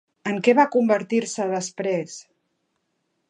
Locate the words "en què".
0.29-0.53